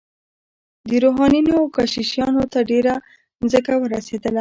[1.03, 2.93] روحانیونو او کشیشانو ته هم ډیره
[3.51, 4.39] ځمکه ورسیدله.